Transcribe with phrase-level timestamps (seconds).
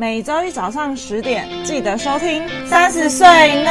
[0.00, 2.40] 每周一早上十点记得收听。
[2.68, 3.26] 三十岁
[3.64, 3.70] 呢？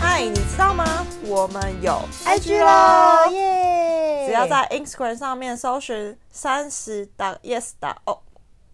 [0.00, 1.06] 嗨，你知道吗？
[1.22, 4.26] 我们有 IG 咯，耶！
[4.26, 7.08] 只要在 Instagram 上面搜寻三十
[7.44, 7.70] yes
[8.06, 8.20] o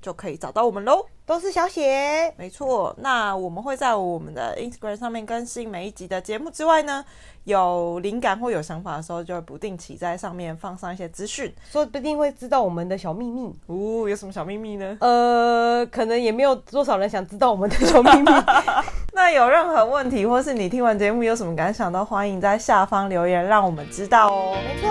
[0.00, 1.04] 就可以找到我们喽。
[1.30, 2.92] 都是小写，没错。
[2.98, 7.04] 那我们会在我们的 Instagram 上面更新每一集的节目之外呢，
[7.50, 13.52] 有灵感或有想法的时候，就会不定期在上面放上一些资讯，说不定会知道我们的小秘密。
[13.66, 14.96] 哦，有什么小秘密呢？
[15.00, 18.30] 呃，可能也没有多少人想知道我们的小秘密。
[19.12, 24.56] 那有任何问题，或是你听完节目有什么感想，都欢迎在下方留言，让我们知道哦。
[24.64, 24.88] 没错，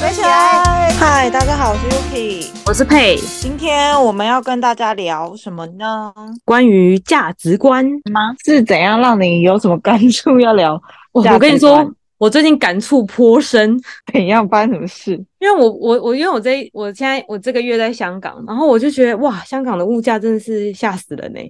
[0.00, 0.90] 追起来！
[0.98, 3.16] 嗨，大家好，我是 Yuki，我是佩。
[3.38, 6.12] 今天我们要跟大家聊什么呢？
[6.44, 8.34] 关于价值观吗？
[8.44, 10.80] 是怎样让你有什么感触要聊？
[11.12, 13.80] 我我跟你说，我最近感触颇深。
[14.12, 14.48] 怎样？
[14.48, 15.12] 发生什么事？
[15.38, 21.40] 因为我我我因为我这我现在我这个月在香港，然后我就觉得哇，香港的物价真的是吓死人呢。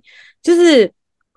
[0.43, 0.91] 就是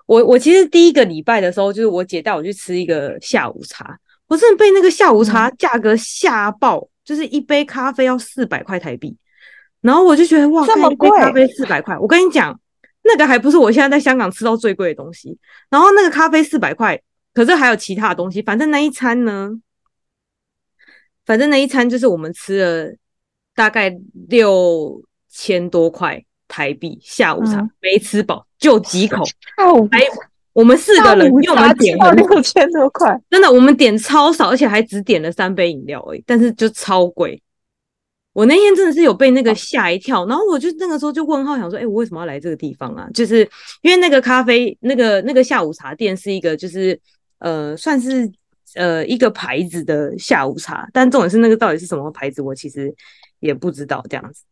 [0.06, 3.96] 我我其实第一个礼拜的时候，就是我姐带我去吃一个下午茶，
[4.28, 9.16] 我真的被那个下午茶价格吓爆，嗯、就是一杯咖啡要四百块台币，
[9.80, 12.58] 然后我就觉得哇，这么贵，咖啡四百块，我跟你讲。
[13.06, 15.36] 那个还不是我现在在香港吃到最贵的东西，
[15.68, 16.98] 然后那个咖啡四百块，
[17.34, 18.40] 可是还有其他的东西。
[18.40, 19.50] 反正那一餐呢，
[21.26, 22.94] 反正那一餐就是我们吃了
[23.54, 23.94] 大概
[24.28, 29.24] 六千多块台币下午茶，嗯、没吃饱，就几口。
[29.90, 30.00] 还
[30.52, 37.42] 我们四个人，因为我们点了六千多块，真的我们点超少，而且还只点了三杯饮料而已，但是就超贵。
[38.32, 43.08] 我那天真的是有被那个吓一跳，然后我就那个时候就问号，想说，哎、欸，我为什么要来这个地方啊？
[43.14, 43.48] 就是
[43.82, 47.00] 因为那个咖啡，那个那个下午茶店是一个，就是
[47.44, 48.32] 呃，算是
[48.74, 52.90] 呃一个牌子的下午茶，但重点是那个到底是什么牌子，我其实
[53.38, 54.42] 也不知道这样子。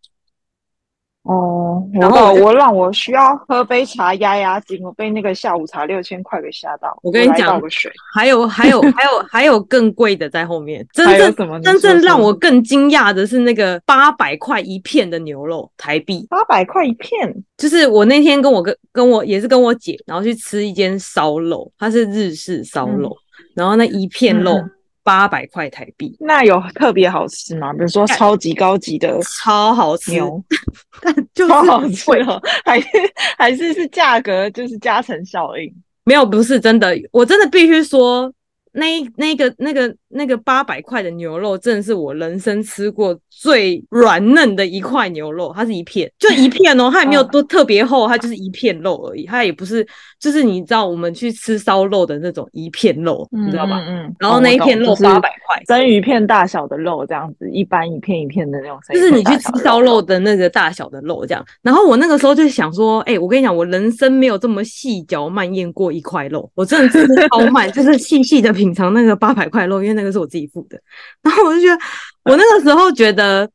[1.25, 6.99] 哦，然后我，我让我需要喝杯茶压压惊，我被那个下午茶六千块给吓到。
[7.01, 7.63] 我跟你讲，
[8.13, 10.85] 还有还有还有还有更贵的在后面。
[10.93, 17.33] 真正真正让我更惊讶的是那个八百块一片的牛肉台币，八百块一片。
[17.57, 24.55] 就是我那天跟我跟跟我也是跟我姐，然后去吃一间烧肉，它是日式烧肉，嗯、然后那一片肉。
[24.55, 24.71] 嗯
[25.03, 27.73] 八百块台币，那有特别好吃吗？
[27.73, 30.13] 比如说超级高级的，超好吃，
[31.03, 32.87] 但就是超好吃哦， 还是
[33.37, 35.73] 还是是价格就是加成效应？
[36.05, 38.33] 没有，不是真的，我真的必须说。
[38.75, 38.87] 那
[39.17, 45.53] 那个那个那个八百块的牛肉，真的是我人生吃过最软嫩的一块牛肉。
[45.55, 49.27] 它是一片，就一片哦，它也没有多特别厚，它就是一片肉而已。
[49.27, 49.87] 它也不是，
[50.21, 53.85] 就是你知道我们去吃烧肉的那种一片肉，嗯、你知道吧？
[53.89, 54.15] 嗯。
[54.21, 58.79] 然后那一片肉八百块，生鱼片大小的肉这样子，一般一片一片的那种。
[58.95, 61.45] 就是你去吃烧肉的那个大小的肉这样。
[61.63, 68.53] 然后我那个时候就想说，哎、欸，我跟你讲，我人生没有这么细嚼慢咽过一块肉，我真的吃超慢，就是细细的。
[68.53, 70.81] 品尝那个八百块肉，因为那个是我自己付的，
[71.23, 71.83] 然后我就觉得，
[72.25, 73.49] 我那个时候觉得，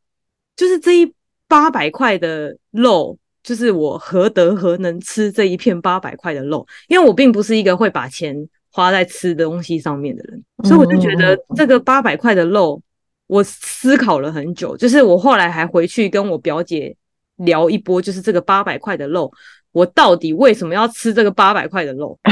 [0.56, 1.14] 就是这一
[1.48, 6.66] 八百块的肉，就是我何德何能吃这一片八百块的肉？
[6.88, 8.36] 因为我并不是一个会把钱
[8.72, 12.82] 花在吃的东西上面的人，所以我就觉得这个八百块的肉，
[13.28, 16.96] 我思考了很久，就是我后来还回去跟我表姐
[17.38, 19.32] 聊一波，就是这个八百块的肉。
[19.74, 22.18] 我到底为什么要吃这个八百块的肉？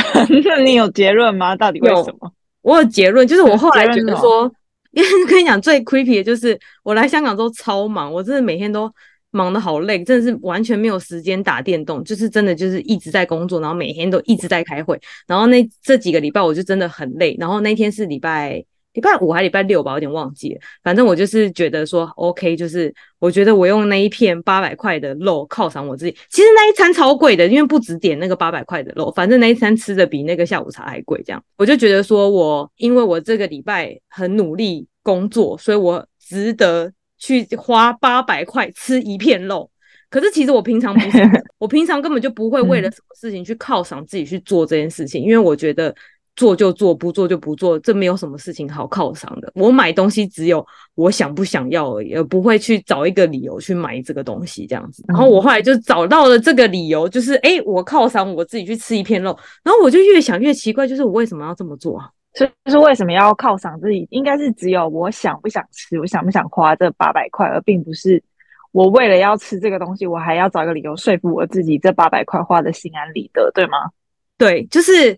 [0.44, 1.56] 那你有结论吗？
[1.56, 2.32] 到底为什么？
[2.66, 4.52] 我有结论，就是我后来觉得说，
[4.92, 8.92] 因为 跟你讲最 creepy 的就是我来香港之后超忙，我真的每天都
[9.30, 18.66] 忙得好累，真的是完全没有时间打电动，就是真的就是一直在工作，然后每天都一直在开会，然后那这几个礼拜我就真的很累，然后那天是礼拜。
[18.96, 20.62] 礼拜五还礼拜六吧，我有点忘记了。
[20.82, 26.12] 反正我就是觉得说，OK，就是我觉得我用那一片八百块的肉犒赏我自己。
[26.30, 31.22] 其实那一餐超贵的，因为不止点那个八百块的肉，反正那一餐吃的比那个下午茶还贵。
[31.26, 39.70] 这样，我就觉得说我因为我这个礼拜很努力工作，所以我值得去花八百块吃一片肉。
[40.10, 41.18] 可是其实我平常不是，
[41.60, 45.94] 我平常根本就不会为了什么事情去犒赏自己去做这件事情，因为我觉得。
[46.36, 49.52] 做就做，不做就不做，这没有什么事情好犒赏的。
[49.56, 50.66] 我买东西只有
[50.96, 55.04] 我想不想要而已，而不会去找一个理由去买这个东西这样子。
[55.08, 59.38] 然后我后来就找到了这个理由，就是诶，我犒赏我自己去吃一片肉。
[59.64, 62.10] 然后我就越想越奇怪，就是我为什么要这么做啊？
[62.34, 64.06] 就是为什么要犒赏自己？
[64.12, 68.22] 应该是只有我想不想吃，我想不想花这八百块，而并不是
[68.74, 73.78] 我为了要吃这个东西，我还要找一个理由说服我自己这八百块花的心安理得，对吗？
[74.38, 75.18] 对，就是。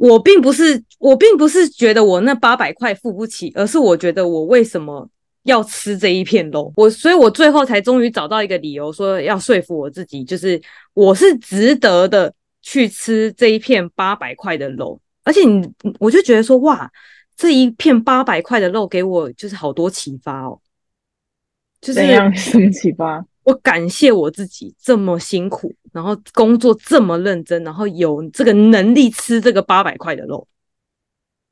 [0.00, 5.06] 我并不是我并不是觉得我那八百块付不起，而是我觉得我为什么
[5.42, 6.72] 要吃这一片肉？
[6.74, 10.58] 我所以，我最后才终于找到一个理由，说要说服我自己，就是
[10.94, 12.32] 我是值得的
[12.62, 14.98] 去吃这一片八百块的肉。
[15.22, 16.90] 而且你，我就觉得说，哇，
[17.36, 20.58] 这一片八百块的肉给我就是好多启发哦。
[21.82, 22.32] 就是怎样？
[22.34, 23.22] 什么启发？
[23.42, 30.46] 我感谢我自己这么辛苦，然后工作这么认真，然后有这个能力吃这个八百块的肉。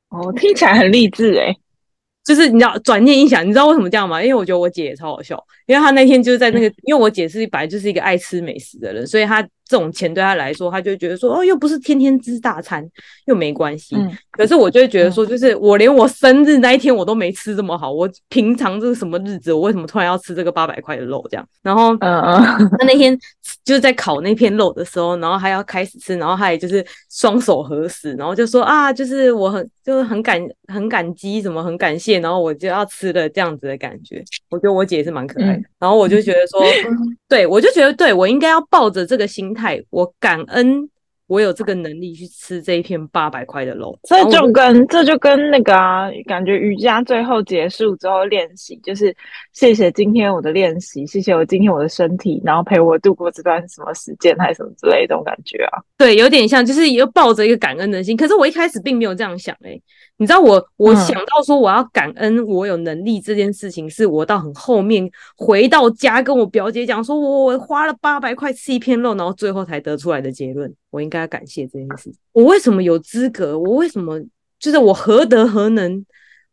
[0.09, 1.55] 哦，听起来很励志诶。
[2.25, 4.21] 就是你知道转念一想，你知道为什么这样吗？
[4.21, 12.83] 因为我觉得我姐也超好笑，因为她那天就是在那个， 因为我姐是本来就是一个爱吃美食的人，所以她这种钱对他来说，他就觉得说，哦，又不是天天吃大餐，
[13.27, 13.95] 又没关系。
[13.95, 21.47] 嗯、可是我就会觉得说，就是我连我生日那一天我都没吃这么好，我平常这是什么日子，我为什么突然要吃这个八百块的肉这样？
[21.61, 23.15] 然后，嗯嗯，他那天
[23.63, 30.41] 就是在烤那片肉的时候，然后还要开始吃，然后她也就是双手合十，然后就说啊，就是我很就是很感
[30.73, 32.19] 很感激，什么很感谢。
[32.19, 35.59] 然后我就要吃的这样子的感觉，我觉得我姐也是蛮可爱的。
[35.59, 39.58] 嗯、然后我就觉得说，嗯、对我就觉得，对我应该要抱着这个心态，
[39.89, 40.89] 我感恩。
[41.29, 49.15] 我有这个能力去吃这一片八百块的肉，这就跟这就跟那个啊，感觉瑜伽最后结束之后练习，就是
[49.53, 55.77] 谢谢今天我的练习，谢谢我今天我的身体，然后陪我度过这段什么时间，还是什么之类的这种感觉啊。
[55.99, 58.17] 对，有点像，就是又抱着一个感恩的心。
[58.17, 59.81] 可是我一开始并没有这样想诶、欸，
[60.19, 70.71] 你知道我我想到说我要感恩我有能力这件事情，是我到很后面回到家跟我表姐讲说，我我花了八百块吃一片肉，然后最后才得出来的结论。
[70.89, 72.13] 我应该要感谢这件事。
[72.33, 73.57] 我为什么有资格？
[73.57, 74.19] 我为什么
[74.59, 76.05] 就是我何德何能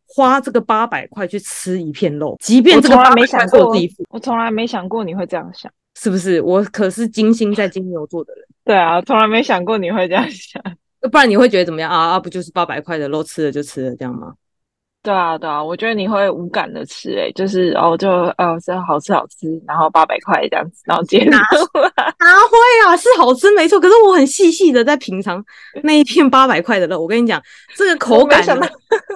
[0.07, 2.37] 花这个八百块去吃一片肉？
[2.39, 6.41] 即便这个八百块是我自己付，我从来没想过你会这样想，是不是？
[6.41, 8.45] 我可是金星在金牛座的人。
[8.63, 10.63] 对啊，从来没想过你会这样想。
[11.11, 12.11] 不然你会觉得怎么样啊？
[12.11, 14.33] 啊，不就是八百块的肉吃了就吃了这样吗？
[15.03, 21.79] 对啊，对啊，我觉得你会无感的吃、欸，诶就是哦，就呃，是好吃好吃，然后八百块这样子，然后接拿哪会
[22.85, 22.97] 啊？
[22.97, 25.41] 是好吃没错，可是我很细细的在品尝
[25.83, 26.99] 那一片八百块的肉。
[26.99, 27.41] 我跟你讲，
[27.73, 28.45] 这个口感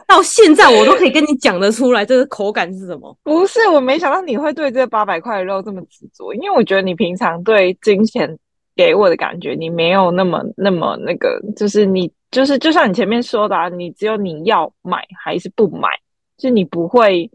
[0.07, 3.13] 到现在我都可以跟你讲得出来，这个口感是什么？
[3.23, 8.37] 不是，我没想到你会对这八百块的肉这么执着，因为我觉得你平常对金钱
[8.81, 12.11] 给我的感觉，你没有那么那么那个，就是你。
[12.31, 15.89] 就是就像你前面说的啊，你只有你要买还是不买，
[16.37, 17.29] 就你不会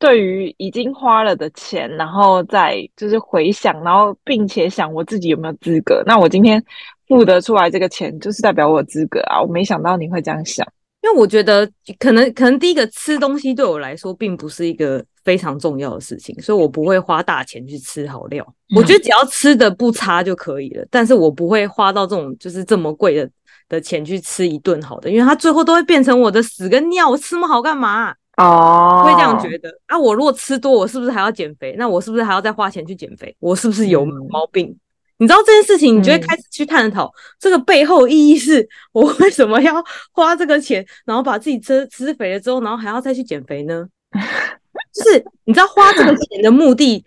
[0.00, 6.02] 对于已经花了的钱，然后再就是回想，然后并且想我自己有没有资格。
[6.04, 6.60] 那我今天
[7.06, 9.40] 付得出来这个钱，就是代表我资格啊！
[9.40, 10.66] 我没想到你会这样想，
[11.04, 18.44] 因为我觉得可能可能第一个吃东西对我来说并不是一个非常重要的事情，所以我不会花大钱去吃好料。
[18.70, 23.30] 嗯、我觉得只要吃的不差就可以了，但是我不会花到这种就是这么贵的。
[23.68, 28.14] 的钱去吃一顿好的，因为它最后都会变成我的屎跟尿，我吃那么好干嘛？
[28.36, 29.98] 哦，会这样觉得啊？
[29.98, 31.74] 我如果吃多，我是不是还要减肥？
[31.78, 33.34] 那我是不是还要再花钱去减肥？
[33.38, 34.66] 我是不是有毛病？
[34.66, 34.76] 嗯、
[35.20, 39.82] 你知道这件事情，你就会开始去探讨、嗯、这个背后意义是：我为什么要
[40.12, 43.86] 花这个钱，然后把自己吃吃肥了之后，然后还要再去减肥呢？
[44.92, 47.04] 就是你知道花这个钱的目的，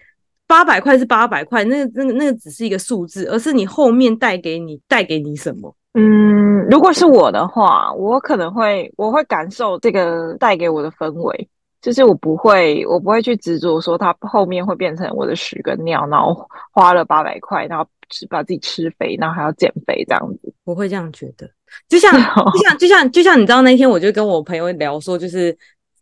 [0.48, 5.76] 八百块是八百块，那个那个那个只是一个数字，而是你后面带给你带给你什么？
[5.94, 11.50] 嗯，如果是我的话，我可能会，我会感受这个带给我的氛围，
[11.82, 16.36] 就是我不会，我不会去执着说它后面会变成我的屎跟尿，然后
[16.74, 21.50] 花了八百块，然后吃把自己吃肥，然后还要减肥这样子，我会这样觉得。
[21.88, 25.58] 就像，就像，就像，就像你知道那天我就跟我朋友聊说，就是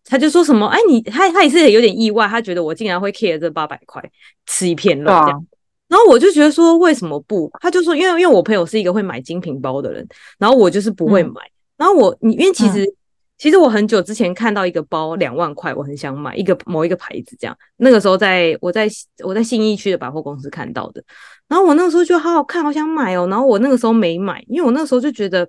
[0.05, 4.03] 他就说什么，哎，你他他也是有点意外，他觉得我竟然会 care 这八百块
[4.45, 5.47] 吃一片肉这样。
[5.87, 7.49] 然后我就觉得说，为什么不？
[7.61, 10.05] 他就说，因为因为我朋友是一个会买精品包的人，
[10.37, 11.41] 然后我就是不会买。
[11.41, 12.95] 嗯、然后我你因为其实、嗯、
[13.37, 17.55] 其实我很久之前看到一个包两万块，我很想买一个某一个牌子这样。
[17.77, 18.89] 那个时候在我在
[19.23, 21.03] 我在信义区的百货公司看到的，
[21.47, 23.27] 然后我那个时候就好好看，好想买哦。
[23.29, 25.47] 然后我那个时候没买，因为我那个时候就觉得。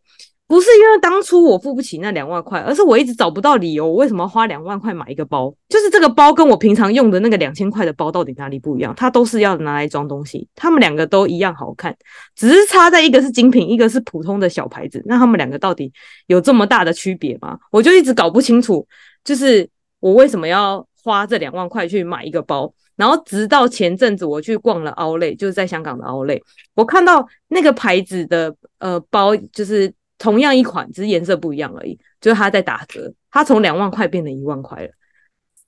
[0.54, 5.52] 不是因为当初我付不起那两万块，而是我一直找不到理由，我为什么花两万块买一个包？
[5.68, 8.94] 就是这个包跟我平常用的那个两千块的包到底哪里不一样？
[8.96, 11.92] 它都是要拿来装东西，它们两个都一样好看，
[12.36, 15.02] 只是差在一个是精品，一个是普通的小牌子。
[15.06, 15.92] 那他们两个到底
[16.28, 17.58] 有这么大的区别吗？
[17.72, 18.86] 我就一直搞不清楚，
[19.24, 19.68] 就是
[19.98, 22.72] 我为什么要花这两万块去买一个包？
[22.94, 26.42] 然后直到前阵子我去逛了 Outlet，就是在香港的 Outlet，
[26.76, 29.92] 我看到那个牌子的呃包就是。
[30.18, 31.98] 同样一款，只是颜色不一样而已。
[32.20, 34.88] 就是它在打折，它从两万块变成一万块了。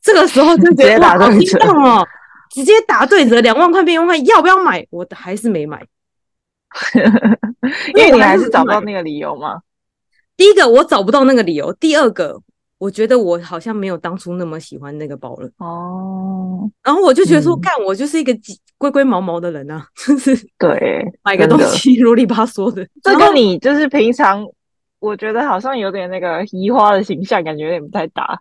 [0.00, 2.06] 这个时候就 直接打对折哦，
[2.50, 4.86] 直接打对折，两万块变一万块，要不要买？
[4.90, 5.84] 我还是没买，
[7.94, 9.60] 因为你还是找不到那个理由吗？
[10.36, 12.40] 第一个我找不到那个理由，第二个
[12.78, 16.70] 我觉得我好像没有当初那么喜欢那个包了哦。
[16.82, 18.36] 然后我就觉得说，干、嗯、我就是一个
[18.76, 22.86] 龟龟毛毛的人啊， 就是对买个东西啰里吧嗦的。
[23.02, 24.46] 这跟你就是平常，
[24.98, 28.38] 我觉得好像有点那个移花的形象，感觉有点不太搭。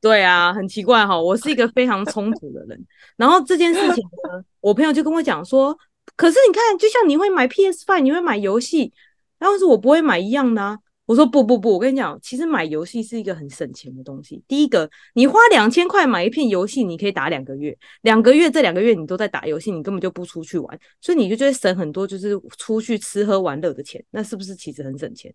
[0.00, 2.86] 对啊，很奇怪哈，我是一个非常冲突的人。
[3.16, 5.76] 然后这件事情呢，我朋友就跟我讲说，
[6.16, 8.92] 可是你看，就像你会买 PS Five，你会买游戏，
[9.38, 10.78] 然后是我不会买一样的啊。
[11.08, 14.42] 我说不不不，我跟你讲，其实买游戏是一个很省钱的东西。
[14.46, 25.34] 第一个，你花两千块买一片游戏，你可以打两个月，两个月这两个月你都在打游戏，你根本就不出去玩，所以你就觉得省很多，就是出去吃喝玩乐的钱，那是不是其实很省钱？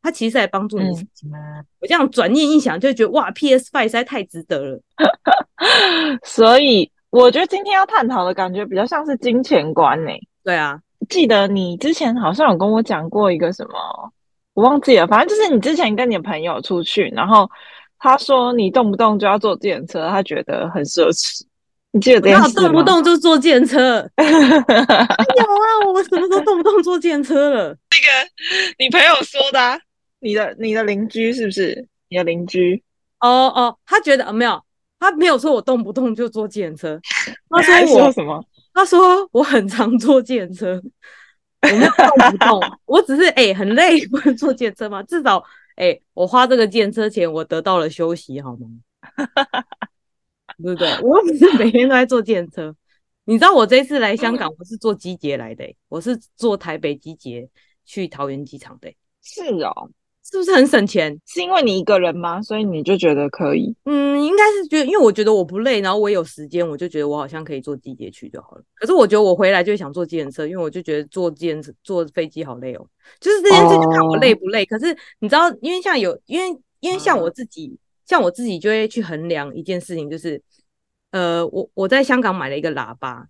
[0.00, 1.30] 它其实在帮助你省钱。
[1.30, 4.80] 嗯、我这样转念一想，就觉得哇，PS Five 实在太值得了。
[6.24, 10.18] 所以我觉得今天要探讨的感觉比较像是金钱观呢、欸。
[10.42, 14.10] 对啊，记得你之前好像有跟我讲过一个什么。
[14.54, 17.50] 我忘记了，反正就是你之前跟你的朋友出去，然后
[17.98, 21.42] 他说你动不动就要坐计程车，他觉得很奢侈。
[21.94, 22.68] 你记得这件事吗？
[22.68, 24.08] 动不动就坐计程车？
[24.16, 27.68] 有啊，我什么时候动不动坐计程车了？
[27.68, 28.30] 那个
[28.78, 29.78] 你朋友说的、啊，
[30.20, 31.86] 你的你的邻居是不是？
[32.08, 32.82] 你的邻居？
[33.20, 34.62] 哦哦，他觉得、哦、没有，
[34.98, 37.00] 他没有说我动不动就坐计程车。
[37.50, 38.42] 他说 我说什么？
[38.74, 40.82] 他说我很常坐计程车。
[41.62, 45.02] 我没有动不动，我只是哎、很累， 不能坐电车吗？
[45.02, 45.42] 至少
[45.76, 48.68] 哎、我花这个电车钱，我得到了休息，好吗？
[50.62, 50.88] 对不对？
[51.00, 52.74] 我不是每天都在坐电车。
[53.24, 57.48] 你知道我这次来香港，我是坐机捷来的、我是坐台北机捷
[57.84, 58.92] 去桃园机场的、
[59.22, 59.90] 是哦。
[60.24, 61.18] 是不是很省钱？
[61.26, 62.40] 是因为你一个人吗？
[62.40, 63.74] 所以你就觉得可以？
[63.84, 68.62] 嗯，应该是觉得，因为我觉得我不累，然后我有时间，我就觉得我好像可以坐地铁去就好了。
[68.74, 72.86] 可是我觉得我回来就想坐计程车，因为我就觉得坐计程车、坐飞机好累哦。
[73.20, 74.60] 就是这件事就看我累不累。
[74.60, 74.68] Oh.
[74.68, 77.76] 可是你知道，因为像有，因为因为像我自己，
[78.06, 80.40] 像我自己就会去衡量一件事情，就是
[81.10, 83.26] 呃，我我在香港买了一个喇叭。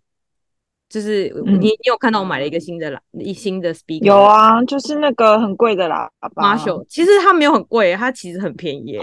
[0.92, 4.04] 就是你，你有看到我买了一个新的喇，一新的 speaker。
[4.04, 6.54] 有啊，就是那个很贵的喇叭。
[6.54, 8.98] Marshall，其实它没有很贵，它其实很便宜，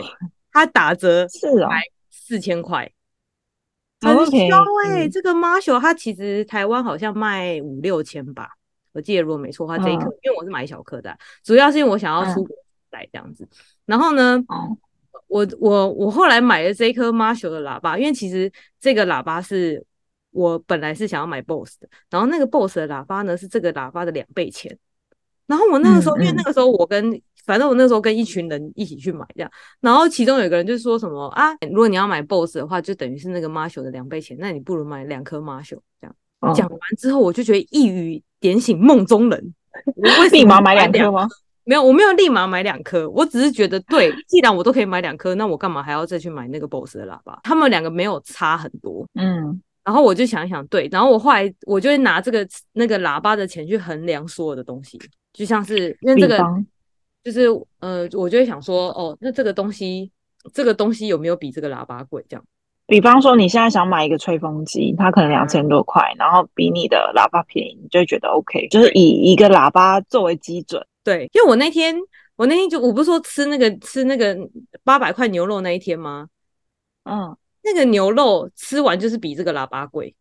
[0.51, 1.71] 它打折是啊，
[2.11, 2.91] 四千块，
[4.01, 4.51] 很便宜。
[4.85, 8.51] 哎，这个 Marshall 它其实台湾好像卖五六千吧，
[8.93, 12.55] 我记得如果没错的话，这一颗，嗯，因为我是买小颗的，主要是因为我想要出国
[12.91, 13.49] 带这样子。
[13.87, 14.77] 然后呢，嗯，
[15.27, 19.83] 我我我后来买了这一颗 Marshall 的喇叭，因为其实这个喇叭是。
[20.31, 24.77] 我本来是想要买 BOSS 的，然后那个 BOSS 的喇叭呢是这个喇叭的两倍钱。
[25.47, 36.15] 然后我那个时候，嗯嗯、因为那个时候我跟反正我那时候跟一群人一起去买这样，然后其中有一个人就说什么啊，如果你要买 BOSS 的话，就等于是那个 Marshall 的两倍钱，那你不如买两颗 Marshall 这样。
[36.41, 39.53] 哦、讲完之后，我就觉得一语点醒梦中人，
[39.95, 41.27] 我为立马买两颗吗？
[41.63, 47.39] 没有，我没有立马买两颗，我只是觉得对，既然我都可以买两颗，那我干嘛还要再去买那个 BOSS 的喇叭？
[47.43, 49.59] 他们两个没有差很多，嗯。
[49.89, 54.99] 然后我就想一想，对，然后我后来我就会拿这个那个喇叭的钱去衡量所有的东西，
[55.33, 56.37] 就像是因为这个
[57.23, 57.47] 就是
[57.79, 60.11] 呃，我就会想说，哦，那这个东西
[60.53, 62.23] 这个东西有没有比这个喇叭贵？
[62.29, 62.45] 这样，
[62.85, 70.85] 比方说你现在想买一个吹风机，它可能两千多块，然后比你的喇叭便宜，你就会觉得 OK，就是以一个喇叭作为基准。
[71.03, 71.95] 对，因为我那天
[72.35, 74.37] 我那天就我不是说吃那个吃那个
[74.83, 76.27] 八百块牛肉那一天吗？
[77.05, 77.35] 嗯。
[77.63, 80.15] 那个牛肉吃完就是比这个喇叭贵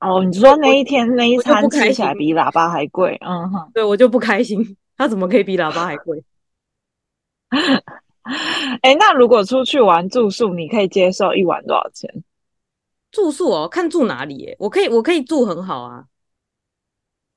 [0.00, 0.24] 哦。
[0.24, 4.76] 你说那一天那一餐吃起来比喇叭还贵，嗯哼，对我就不开心。
[4.96, 6.22] 他怎么可以比喇叭还贵？
[7.50, 12.24] 哎、欸，那如果出去玩住宿，你可以接受一晚多少钱？
[13.10, 14.56] 住宿哦，看住哪里耶。
[14.58, 16.04] 我可以，我可以住很好啊。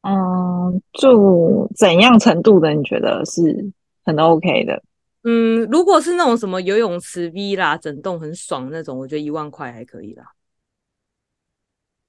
[0.01, 2.73] 嗯，住怎样程度的？
[2.73, 3.71] 你觉得是
[4.05, 4.81] 很 OK 的？
[5.29, 10.23] 嗯，如果是那种什么游泳池 V 啦，整栋很爽那种，我觉得一万块还可以啦。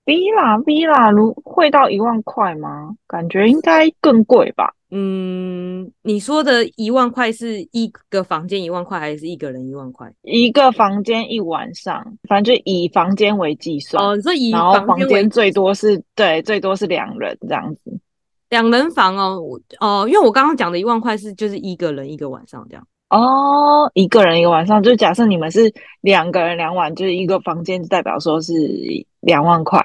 [0.05, 2.95] V 啦 V 啦，如会到一万块吗？
[3.09, 4.73] 感觉应该更贵吧。
[4.93, 10.11] 嗯，你说的一万块是一个房间一万块，还是一个人一万块？
[10.23, 14.01] 一个房间一晚上，反正就以房间为计算。
[14.03, 17.99] 哦，所以然后房间最多是对，最多是两人这样子。
[18.49, 19.43] 两人房哦，
[19.81, 22.87] 哦，因为我刚刚讲的一万块是就是一个人一个晚上这样。
[23.11, 25.73] 哦，一个人一个晚上，就假设你们是
[26.03, 28.53] 两个人两晚，就是一个房间，就代表说是
[29.21, 29.81] 两万块，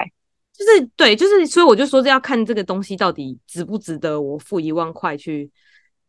[0.52, 5.50] 就是对，就是所以我就说这要看这个东西到底值不值得我付一万块去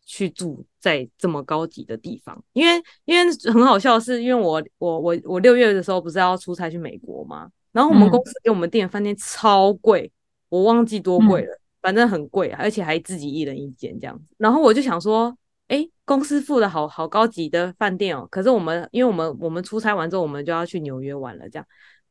[0.05, 7.49] 去住在这么高级的地方，因为因为很好笑的是，因为我我我我六月的时候不是要出差去美国吗？
[7.71, 10.11] 然后我们公司给我们订的饭店超贵，
[10.49, 15.33] 我忘记多贵了，嗯、反正很贵，而且还自己一人一间这样子，然后我就想说。
[15.69, 21.67] 哎，公司付的好好高级的饭店哦，可是我们因为我们我们出差完之后，我们就要去纽约玩了，这样。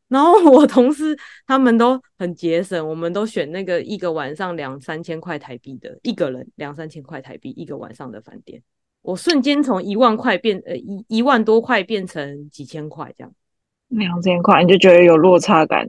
[0.07, 1.17] 然后我同事
[1.47, 8.61] 他们都很节省，我们都选那个一个晚上两三千块台币的，一个人两三千块台币一个晚上的饭店。
[9.01, 13.33] 我瞬间从一万块变呃一一万多块变成几千块这样，
[13.89, 15.87] 两千块你就觉得有落差感，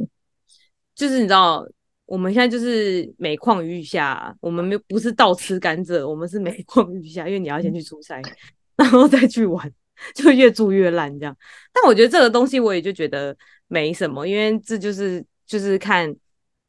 [0.95, 1.67] 就是你知道。
[2.07, 8.21] 我们现在就是每况愈下，我们没不是倒吃甘蔗，我们是每况愈下，因为你要先去出差，
[8.77, 9.73] 然后再去玩，
[10.15, 11.37] 就越住越烂这样。
[11.73, 13.37] 但我觉得这个东西我也就觉得
[13.69, 16.15] 没什么，因为这就是就是看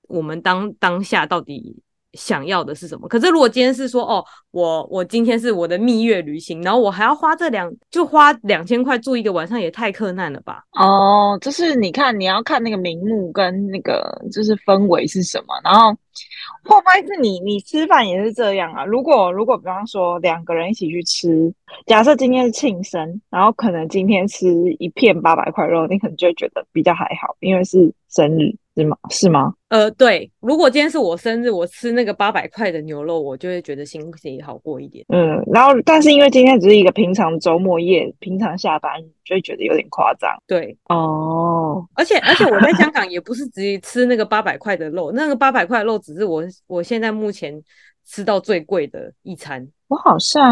[0.04, 1.76] 我们当当下到底。
[2.16, 3.08] 想要的是什么？
[3.08, 10.64] 可是如果今天是说，哦，我我今天是我的蜜月旅行，然后我还要花这两，就花两千块住一个晚上，也太克难了吧？
[10.72, 15.92] 哦，就是你看，你要看那个名目跟那个就是氛围是什么，然后
[16.64, 18.86] 会不会是你你吃饭也是这样啊？
[18.86, 21.54] 如果如果比方说两个人一起去吃，
[21.86, 24.48] 假设今天是庆生，然后可能今天吃
[24.80, 28.56] 一片八百块肉，你可能就会觉得比较还好，因为是生日。
[28.76, 28.98] 是吗？
[29.10, 29.54] 是吗？
[29.70, 35.06] 呃，对，如果今天是我生日，我吃那个八百块的牛肉，我就会觉得心情好过一点。
[35.10, 38.92] 嗯，然后但是因为今天只是一个平常周末夜，平常下班
[39.24, 40.30] 就会觉得有点夸张。
[40.46, 47.62] 对，哦，而且而且我在香港也不是直接吃那个八百块的肉，那个八百块的肉只是我我现在目前
[48.06, 49.66] 吃到最贵的一餐。
[49.88, 50.44] 我好像。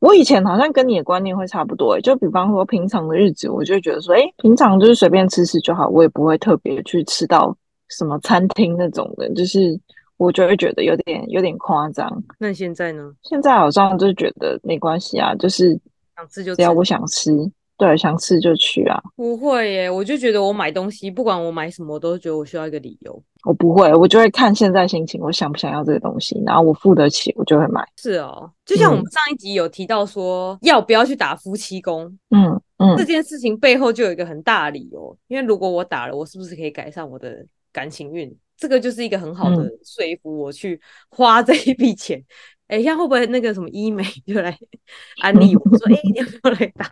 [0.00, 7.56] 我以前好像跟你的观念会差不多，欸，就比方说平常的日子，我就会觉得说，哎，平常就是随便吃吃就好，我也不会特别去吃到
[7.88, 9.78] 什么餐厅那种的，就是
[10.16, 12.10] 我就会觉得有点有点夸张。
[12.38, 13.12] 那现在呢？
[13.22, 15.78] 现在好像就觉得没关系啊，就是
[16.16, 17.30] 想吃就吃，只要我想吃。
[17.78, 19.00] 对，想吃就去啊！
[19.14, 23.22] 不会耶，我就觉得我买东西，不管我买什么，我都觉得我需要一个理由。
[23.44, 27.80] 我不会，我就会看现在心情，我想不想要这个东西，然后我付得起，我就会买。
[27.96, 32.04] 是哦，就像我们上一集有提到说，嗯、要不要去打夫妻宫？
[32.30, 38.36] 嗯嗯，这件事情背后就有一个很大的理由，因为如果我打了，我是不是可以改善我的感情运？
[38.56, 42.20] 这个就是一个很好的说服我去花这一笔钱。
[42.66, 44.58] 哎、嗯，像会不会那个什么医美就来
[45.22, 46.90] 安利我说，哎，你要不要来打？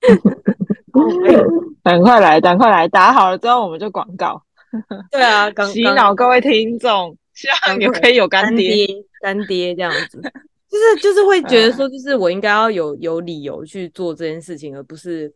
[1.82, 2.86] 赶快来，赶快来！
[2.88, 4.42] 打好了之后我们就广告。
[5.10, 8.86] 对啊， 洗脑各位听众，希望你可以有干爹、
[9.22, 10.20] 干爹这样子。
[10.68, 15.32] 就是就是会觉得说，就是我应该要有有理由去做这件事情，而不是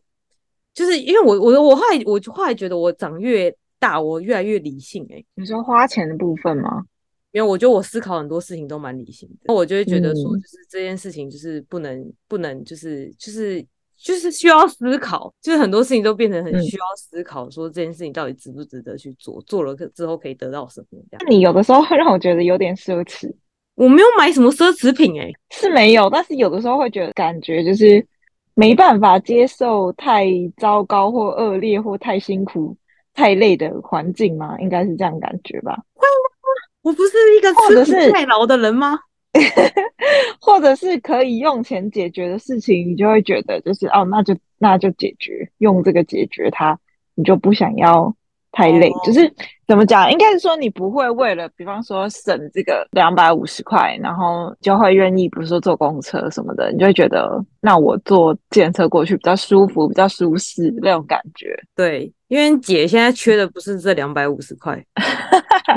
[0.73, 5.15] 就是因为我我我后来我后来觉得我长越大，我越来越理性、欸。
[5.15, 6.83] 哎，你说花钱的部分吗？
[7.31, 13.65] 因为我觉得我思考很多事情都蛮理性的，那我就会觉得说，就是这件事情就是不能不能就是就是。
[14.03, 20.99] 就是需要思考，就是很多事情都变成很需要思考，说这件事情到底值不值得去做，做了之后可以得到什么？
[21.09, 21.25] 这样。
[21.29, 23.33] 你有的时候会让我觉得有点奢侈。
[23.75, 28.05] 我没有买什么奢侈品、欸，哎，是没有，但是有的时候会觉得感觉就是
[28.53, 32.75] 没办法接受太糟糕或恶劣或太辛苦、
[33.13, 34.59] 太累的环境嘛？
[34.59, 35.81] 应该是这样感觉吧？
[35.93, 36.51] 会吗？
[36.81, 37.49] 我不是一个
[37.85, 38.99] 吃苦耐劳的人吗？
[40.39, 46.77] 或者是可以用钱解决的事情，你就会觉得就是哦，那就那就解决，用这个解决它，
[47.15, 48.13] 你就不想要
[48.51, 48.89] 太累。
[48.89, 49.05] Oh.
[49.05, 49.33] 就是
[49.67, 61.57] 怎么讲，应该是说你不会为了，比方说省这个两百五十块，然后就会愿意，比如说坐公车什么的，你就会觉得那我坐电车过去比较舒服，比较舒适那种感觉。
[61.75, 64.79] 对，因为姐现在缺的不是这两百五十块，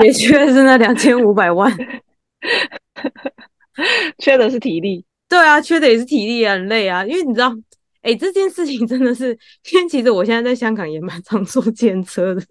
[0.01, 1.71] 也缺的是那两千五百万。
[4.17, 7.05] 缺的是体力，对啊，缺的也是体力啊，很累啊。
[7.05, 7.49] 因为你知道，
[8.01, 9.37] 哎、欸，这件事情真的是，
[9.71, 12.41] 因为其实我现在在香港也蛮常坐电车的，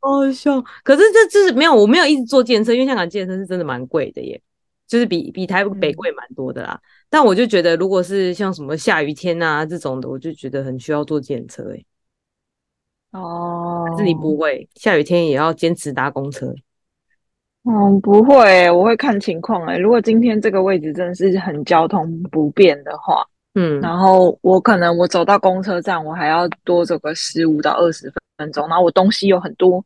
[0.00, 0.60] 好好笑。
[0.82, 4.40] 可是这就是没有，我没有一直坐电车，因为香港电车是真的蛮贵的耶，
[4.88, 6.74] 就是比比台北贵蛮多的啦。
[6.74, 11.84] 嗯、但我就觉得，如果是像什么下雨天啊这种的，我就觉得很需要坐电车哎。
[13.12, 16.52] 哦，可是你不会，下雨天也要坚持搭公车。
[17.64, 19.78] 嗯，不会、欸，我会看情况哎、欸。
[19.78, 29.84] 如果今天这个位置真的是很交通不便的话，嗯，然后我可能我走到公车站，我还要多走个十五到二十分钟，然后我东西有很多，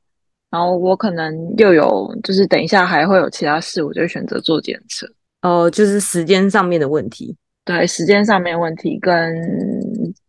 [0.50, 5.06] 然后我可能又有就是等一下还会有其他事，我就选择坐电车。
[5.42, 7.36] 哦，就是时间上面的问题。
[7.64, 9.36] 对，时间上面问题跟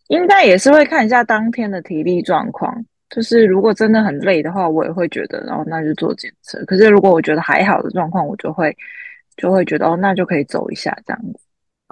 [0.09, 2.83] 应该也是会看一下当天的体力状况。
[3.09, 6.63] 就是如果真的很累的话，我也会觉得，然后那就做检测。
[6.65, 8.75] 可是如果我觉得还好的状况，我就会
[9.37, 11.39] 就会觉得哦，那就可以走一下这样子。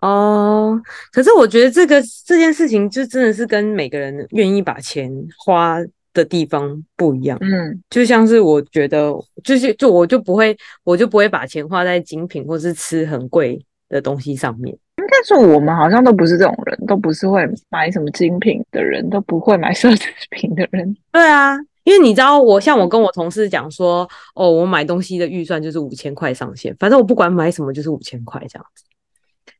[0.01, 0.81] 哦，
[1.13, 5.77] 可是我觉得这个这件事情就真的是跟每个人愿意把钱花
[6.13, 9.11] 的地方不一样，嗯，就像是我觉得，
[9.43, 14.77] 就是就我就不会，我就不会把钱花在精品或是吃很贵的东西上面。
[15.25, 20.95] 应该说我们好像都不是这种人，都不是会买什么精品的人，都不会买奢侈品的人。
[21.11, 28.83] 对啊，因为你知道，我像我跟我同事讲说，哦，我买东西的预算就是五千块上限，反正我不管买什么就是五千块这样子，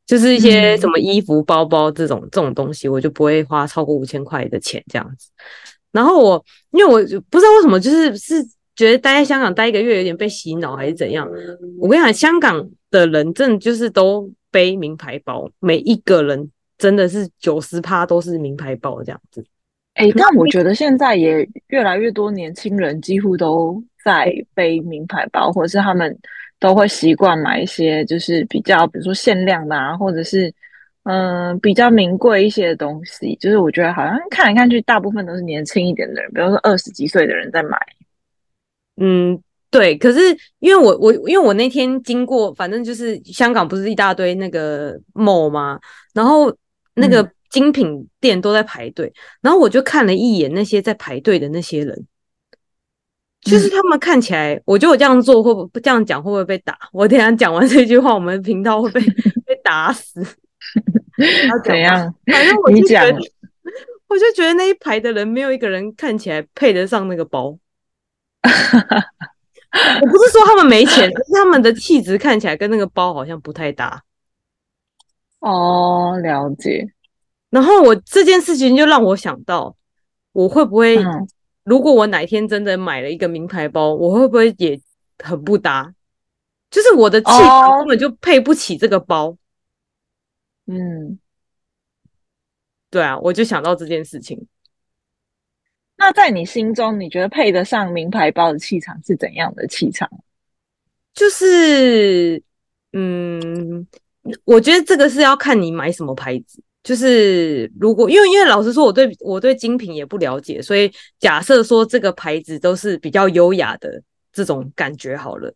[0.06, 5.28] 就是一些什么衣服、包包这种这种东西，我就不会花超过五千块的钱这样子。
[5.90, 8.34] 然后我，因为我不知道为什么，就是是
[8.76, 11.26] 觉得待在香港待一个月有点被洗脑还是怎样。
[11.80, 19.44] 我跟你讲，香港的人真的就是都背名牌包，每一个人真的是九十趴都是名牌包这样子。
[19.92, 26.18] 哎，但我觉得现在也越来越多年轻人几乎都在背名牌包，或者是他们
[26.58, 30.50] 都会习惯买一些就是比较，比如说限量的啊，或者是。
[31.08, 37.78] 嗯、呃，比较名贵一些的东西，就是我觉得好像看来看去，大部分都是年轻一点的人，比如说二十几岁的人在买。
[38.96, 39.96] 嗯，对。
[39.96, 40.20] 可是
[40.58, 45.78] 因为我我因为我那天经过，反正就是香港不是一大堆那个 mall 吗？
[46.14, 46.54] 然后
[46.94, 52.06] 那个精品店都在排队，嗯、然后我就看了一眼那些在排队的那些人，
[53.40, 56.76] 就是他们看起来，嗯、我觉得我这样做会不会这样讲会不会被打？
[56.92, 59.00] 我等下讲完这句话，我们频道会被
[59.46, 60.20] 被打死。
[61.64, 62.14] 怎样？
[62.26, 63.18] 反正我就觉得，
[64.08, 67.56] 我就觉得那一排的人没有一个人看起来配得上那个包。
[70.02, 74.02] 我不是说他们没钱，是他们的气质看起来跟那个包好像不太搭。
[75.40, 76.92] 哦，了解。
[77.50, 79.76] 然后我这件事情就让我想到，
[80.32, 81.28] 我会不会，嗯、
[81.64, 84.80] 如果我哪天真的买了一个名牌包，我会不会也
[85.22, 85.94] 很不搭？
[86.70, 89.36] 就是我的气质根本就配不起这个包。
[90.66, 91.18] 嗯，
[92.90, 94.46] 对啊，我就想到这件事情。
[95.98, 100.08] 那在你心中，你觉得配得上名牌包的气场是怎样的气场？
[101.14, 102.42] 就是，
[102.92, 103.86] 嗯，
[104.44, 106.62] 我觉得这个是要看你买什么牌子。
[106.82, 114.00] 就是如果因为因为老实说，我对我对精品也不了解，所以假设说这个牌子都是比较优雅的
[114.32, 115.52] 这种感觉好了。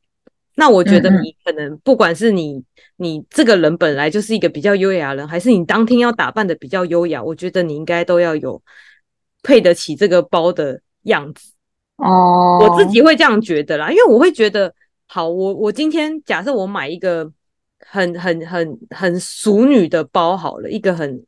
[0.57, 2.61] 那我觉得你可能不管是你
[2.97, 8.61] 你这个人本来就是一个比较优雅的人，还是你当天要打扮的比较优雅，我觉得你应该都要有
[9.43, 11.53] 配得起这个包的样子
[11.97, 12.59] 哦。
[12.61, 14.75] 我自己会这样觉得啦，因为我会觉得，
[15.07, 17.31] 好，我我今天假设我买一个
[17.79, 21.25] 很很很很熟女的包好了，一个很。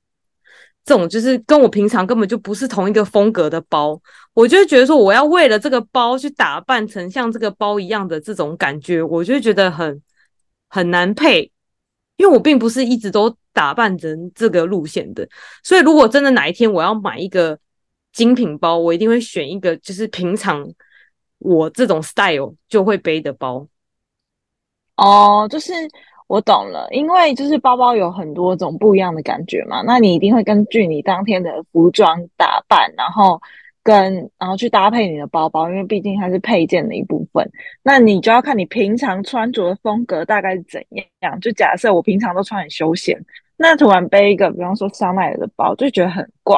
[0.85, 3.97] 这种就是跟我平常根本就不是同一个风格的包，
[4.35, 10.03] 我就会觉得说我要为了这个包去打扮成像这个包一样的这种感觉，我就会觉得很
[10.69, 11.49] 很难配，
[12.17, 15.25] 因为我并不是一直都打扮成这个路线的。
[15.63, 17.57] 所以如果真的哪一天我要买一个
[18.13, 20.69] 精品包，我一定会选一个就是平常
[21.39, 23.67] 我这种 style 就会背的包。
[24.97, 25.73] 哦，就是。
[26.29, 33.39] 我懂了，因为就是包包有很多种不一样的感觉嘛，那你一定会根据你当天的服装打扮，然后
[33.83, 37.47] 跟然后去搭配你的包包，因为毕竟它是配件的一部分。
[37.83, 40.83] 那你就要看你平常穿着的风格大概是怎
[41.21, 41.39] 样。
[41.39, 43.23] 就假设我平常都穿很休闲，
[43.59, 46.57] 那突然背一个，比方说香奈儿的包，就觉得很怪。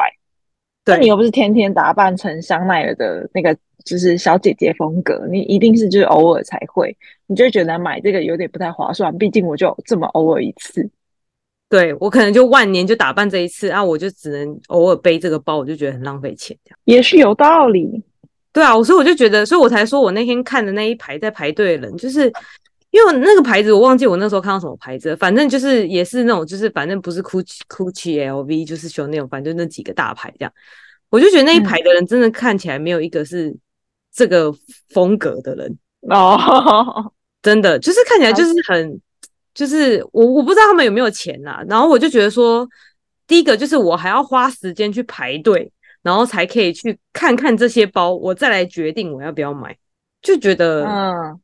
[0.84, 3.56] 对，你又不是天天打扮成香奈儿的那个。
[3.84, 9.14] 就是小姐姐风格，你一定是就是偶尔才会，你就会觉得买这个有点不太划算。
[9.18, 10.88] 毕竟我就这么偶尔一次，
[11.68, 16.56] 对，我可能就万年就打扮这一次啊，我就只能偶尔背这个包，我就觉得很浪费钱。
[16.64, 18.02] 这样也是有道理，
[18.54, 22.32] 对啊，所以我就觉得，所以我才说我那天看的那一排在排队的人，就是
[22.94, 30.52] 因为那个牌子我忘记我那时候看到什么牌子，反正就是也是那种，就是反正不是 Gucci、Gucci、LV，就是说那种，反正就那几个大牌这样，
[31.10, 33.54] 我就觉得那一排的人真的看起来没有一个是。
[34.16, 34.54] 这个
[34.90, 39.00] 风格的人哦，真的就是看起来就是很，
[39.52, 42.64] 就是我我不知道他们有没有钱呐、然后我就觉得说，
[43.26, 45.68] 第一个就是我还要花时间去排队，
[46.00, 49.76] 然后才可以去看看这些包，我再来决定我要不要买。
[50.22, 51.40] 就觉得，嗯，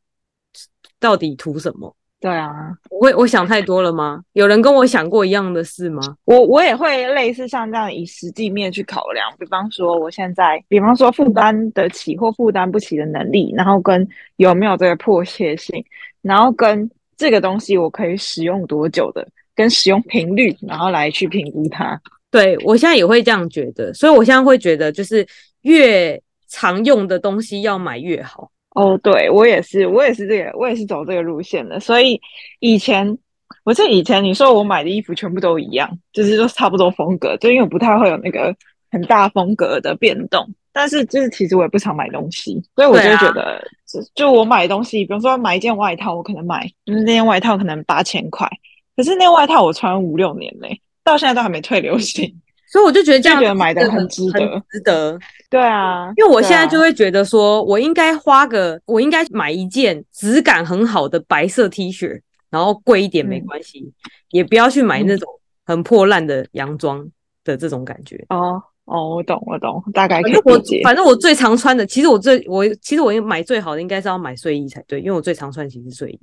[1.01, 1.97] 到底图什么？
[2.21, 2.53] 对啊，
[2.91, 4.23] 我我想太多了吗？
[4.35, 6.03] 有人跟我想过一样的事吗？
[6.27, 15.83] 我我也会类似像这样以实际面去考量，比方说我现在，比方说负担得起或负担不起的能力，然后跟有没有这个迫切性，
[16.21, 21.99] 然后跟这个东西我可以使用多久的，跟使用频率，然后来去评估它。
[22.31, 25.27] 对，我现在也会这样觉得，所以我现在会觉得就是
[25.63, 28.51] 越常用的东西要买越好。
[28.75, 31.81] 哦，对，我也是，我也是这个，我也是走这个路线的。
[31.81, 32.21] 所以
[32.61, 33.19] 以前，
[33.65, 38.55] 我记得以前你说我买的衣服全部都一样，就是都差不多风格，就因为我不太会有那个
[38.91, 40.49] 很大风格的变动。
[40.73, 48.49] 但是就是其实我也不常买东西，所以我就觉得，啊、就就我买东西，比如说买一件外套，我可能买，就是那件外套可能八千块，
[48.97, 55.19] 可是那件外套我穿五六年嘞，到现在都还没退流行，所以我就觉得这样觉得买的很值得，很值得。
[55.51, 63.93] 对啊，因为我现在就会觉得说，我应该花个，我应该买一件质感很好的白色 T 恤，然后贵一点没关系，嗯、
[64.31, 65.29] 也不要去买那种
[65.67, 67.05] 很破烂的洋装
[67.43, 68.25] 的这种感觉。
[68.29, 70.23] 哦哦，我懂我懂，大概。
[70.23, 76.21] 反正我反正我最常穿的，其实我最我其实我买最好的应该是要买睡衣才对，因为我最常穿其实是睡衣。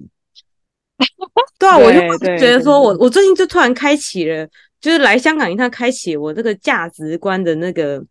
[1.59, 4.47] 对啊，我就觉得说我我最近就突然开启了，
[4.79, 8.03] 就是来香港一趟，开启我这个价值观的那个。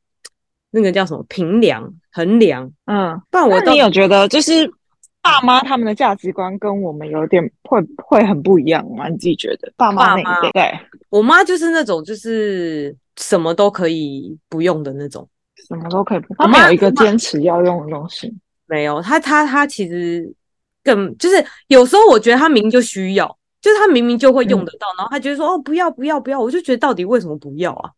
[0.71, 2.71] 那个叫什么评量衡量？
[2.85, 4.71] 嗯，但我你有觉得就是
[5.23, 9.09] 爸妈他们的价值观跟我们有点会会很不一样吗？
[9.09, 9.73] 你自己觉得？
[9.77, 15.27] 爸妈那一辈，对，我妈就是那种就是什么都可以不用的那种，
[15.67, 16.37] 什么都可以不用。
[16.39, 18.31] 他没有一个坚持要用的东西，
[18.67, 19.01] 没有。
[19.01, 20.31] 他他他其实
[20.85, 27.91] 更就是有时候我觉得他明明就需要，就是他明明就会用得到，嗯、然后他觉得说哦不要不要不要，我就觉得到底为什么不要啊？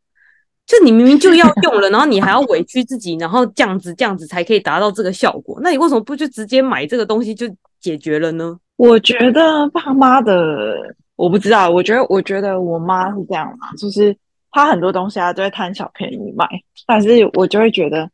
[0.66, 5.58] 就你明明就要用了，然后你还要委屈自己，然后这样子这样子才可以达到这个效果。
[5.62, 7.46] 那你为什么不就直接买这个东西就
[7.80, 8.58] 解决了呢？
[8.76, 14.14] 我觉得爸妈的我不知道，我觉得我觉得我妈是这样嘛，就是
[14.50, 16.46] 她很多东西她都会贪小便宜买，
[16.86, 18.06] 但是我就会觉得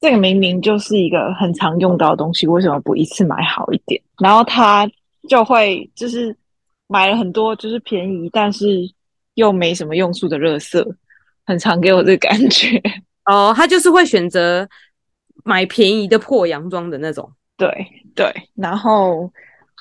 [0.00, 4.00] 这个明明就是一个很常用到的东西，为什么不一次买好一点？
[4.18, 4.88] 然后她
[5.28, 6.34] 就会就是
[6.86, 8.66] 买了很多就是便宜，但是
[9.34, 10.84] 又没什么用处的垃圾。
[11.44, 12.76] 很常给我这个感觉
[13.24, 14.68] 哦，他就是会选择
[15.44, 17.68] 买便宜的破洋装的那种，对
[18.16, 18.32] 对。
[18.56, 19.30] 然后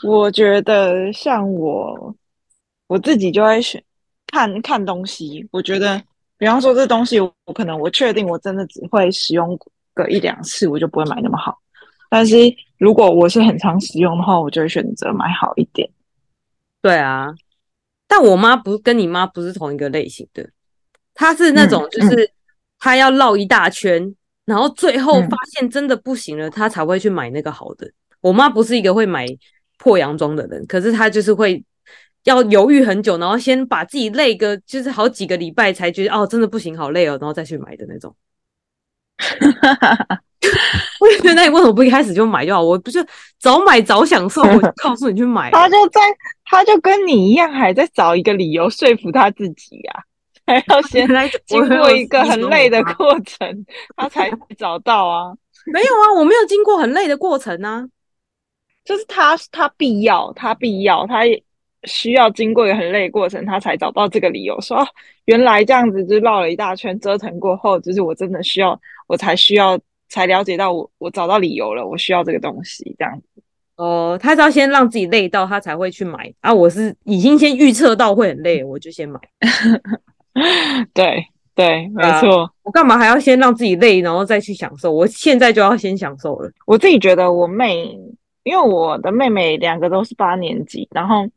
[0.04, 2.16] 我觉得像我
[2.86, 3.84] 我自己就会选
[4.28, 6.00] 看看东西，我觉得
[6.38, 9.58] 比方说这东西我可能我确定我真的只会使用
[9.96, 11.58] 个一两次，我就不会买那么好。
[12.12, 12.36] 但是
[12.78, 15.90] 如果我是很常使用的话，我就会选择买好一点。
[16.86, 17.34] 对啊，
[18.08, 20.48] 但我妈不跟你妈不是同一个类型的。
[21.16, 22.30] 她是那种，就是
[22.78, 27.92] 她要绕一大圈，然后最后发现真的不行了，她才会去买那个好的。
[28.22, 29.26] 我妈不是一个会买
[29.80, 31.66] 破洋装的人，可是她就是会
[32.26, 38.16] 要犹豫很久，然后先把自己累个就是好几个礼拜才觉得哦，真的不行，好累哦，然后再去买的那种。
[41.00, 42.62] 我觉得那你为什么不一开始就买就好？
[42.62, 43.04] 我不是
[43.40, 44.44] 早买早享受？
[44.44, 45.50] 我就告诉你去买。
[45.50, 46.00] 他就在，
[46.56, 50.00] 他就跟你一样，还在找一个理由说服他自己呀、啊。
[50.48, 53.66] 还要先 来经过一个很累的过程，
[53.98, 55.34] 他才找到啊。
[55.66, 57.86] 没有啊，我没有经过很累的过程啊。
[58.86, 61.24] 就是他他必要，他必要，他
[61.84, 64.88] 需要经过一个很累的过程，他才找到这个理由，说
[65.26, 73.42] 原来这样子就绕了一大圈，折腾过后，就是我真的需要，我才需要，才了解到我我找到理由了，我需要这个东西，这样子。
[73.78, 76.54] 哦、呃，他是要先让自己累到，他才会去买啊。
[76.54, 79.20] 我是已经先预测到会很累，我就先买。
[80.94, 82.50] 对 对，没错、啊。
[82.64, 84.92] 我干嘛还要先让自己累，然后再去享受？
[84.92, 86.52] 我现在就要先享受了。
[86.66, 87.98] 我自己觉得，我妹，
[88.44, 91.28] 因为我的妹妹两个都是八年级，然后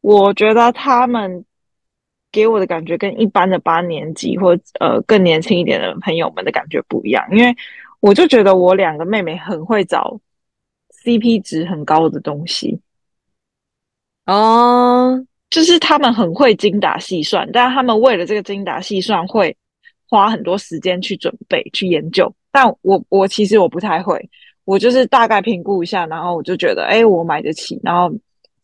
[0.00, 1.44] 我觉得他们
[2.30, 7.26] 给我的感觉跟一般的八年级或呃更年轻一点的朋友们的感觉不一样。
[7.32, 7.54] 因为
[8.00, 10.18] 我就觉得我两个妹妹很会找
[11.06, 12.80] CP 值很高的东西。
[14.26, 15.24] 哦。
[15.48, 19.56] 就是他们很会精打细算，但他们为了这个精打细算会
[20.08, 22.30] 花很多时间去准备、去研究。
[22.50, 24.28] 但我我其实我不太会，
[24.64, 28.12] 我就是大概评估一下，然后我就觉得，哎，我买得起，然后。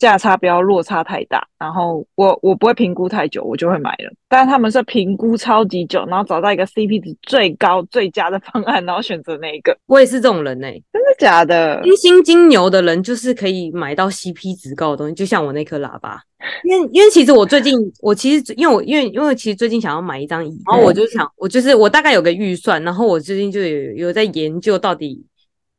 [0.02, 4.12] 价差不要落差太大，然后我我不会评估太久，我就会买了。
[4.28, 9.78] 但是他们是评估超级久，然后找到一个 CP 值最高、最佳的方案，然后选择那一个。
[9.86, 11.80] 我也是这种人呢、欸，真的假的？
[11.84, 16.20] 金星金牛的人就是可以买到 CP 值高的东西，就像我那颗喇叭。
[16.64, 25.24] 因为因为其实我最近我其实因为我因为因为其实最近想要买一张椅，然后我就想我就是我大概有个预算，然后我最近就有有在研究到底。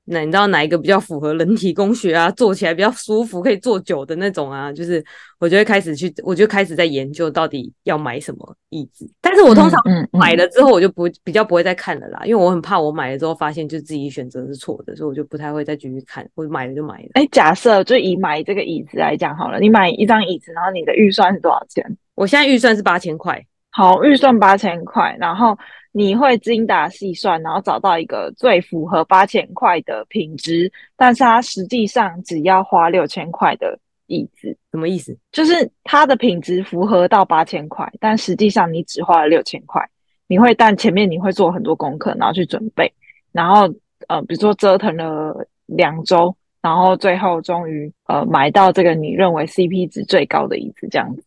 [0.06, 2.30] 那你知道哪一个比较符合人体工学啊？
[2.32, 4.70] 坐起来比较舒服，可以坐久的那种啊？
[4.72, 5.02] 就是
[5.40, 9.10] 我就会开始去，我就开始在研究到底要买什么椅子。
[9.22, 9.80] 但是我通常
[10.12, 16.30] 买了之后，我就不比较不会再看了啦，因为我很怕我买了之后发现就自己选择是错的，所以我就不太会再继续看。
[16.36, 17.10] 我买了就买了。
[17.14, 21.98] 哎，假设就以买这个椅子来讲好了，你买一张椅子，然后你的预算是多少钱？
[22.16, 23.42] 我现在预算是八千块。
[23.70, 25.58] 好，预算八千块，然后。
[25.96, 35.16] 你会精打细算，然后找到一个最符合八千块的品质，但是它实际上只要花六千块的椅子，什么意思？
[35.32, 39.82] 就是它的品质符合到八千块，但实际上你只花了六千块。
[40.26, 42.92] 你会，但前面你会做很多功课，然后去准备，
[43.32, 43.72] 然后
[44.08, 51.24] 呃，比如说折腾了两周，然后最后终于呃买到这个你认为 CP 值最高的椅子，这样子。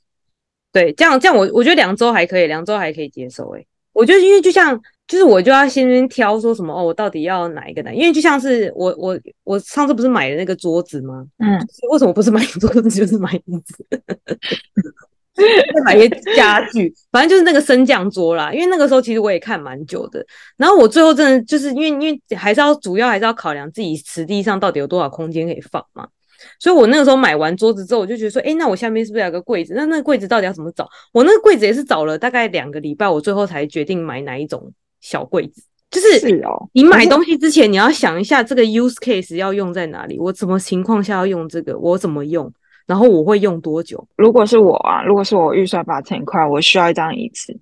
[0.73, 3.49] 对，这样这样我我觉得两周还可以，两周还可以接受。
[3.51, 4.79] 诶，我觉得因为就像
[5.09, 7.95] 就是我就要先挑说什么哦，我到底要哪一个呢？
[7.95, 11.25] 因为就像是我我我上次不是买的那个桌子吗？
[11.39, 11.59] 嗯，
[11.91, 13.87] 为什么不是买桌子就是买椅子？
[15.37, 18.53] 再 买一些家具，反正就是那个升降桌啦。
[18.53, 20.25] 因为那个时候其实我也看蛮久的，
[20.57, 26.09] 然后我最后真的就是因为因为还是要主要还是要考量自己实际上到底有多少空间可以放嘛。
[26.59, 29.75] 所以我那个时候买完桌子之后，我就觉得说，哎，那我下面是不是有个柜子？
[29.75, 30.89] 那那个柜子到底要怎么找？
[31.13, 35.63] 我那个柜子也是找了大概两个礼拜，我最后才决定买哪一种小柜子。
[35.91, 42.53] 就是，是哦，你买东西之前你要想一下这个 use case 要用在哪里，我什么情况下要用这个，我怎么用。
[42.87, 44.07] 然后我会用多久？
[44.15, 47.53] 如果是我啊，如果是我预算八千块，我需要一张椅子，